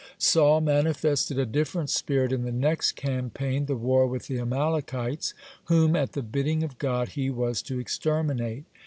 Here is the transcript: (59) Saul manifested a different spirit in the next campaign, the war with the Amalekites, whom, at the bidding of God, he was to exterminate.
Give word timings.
(59) 0.15 0.15
Saul 0.17 0.61
manifested 0.61 1.37
a 1.37 1.45
different 1.45 1.91
spirit 1.91 2.31
in 2.33 2.41
the 2.41 2.51
next 2.51 2.93
campaign, 2.93 3.67
the 3.67 3.75
war 3.75 4.07
with 4.07 4.25
the 4.25 4.39
Amalekites, 4.39 5.35
whom, 5.65 5.95
at 5.95 6.13
the 6.13 6.23
bidding 6.23 6.63
of 6.63 6.79
God, 6.79 7.09
he 7.09 7.29
was 7.29 7.61
to 7.61 7.77
exterminate. 7.77 8.65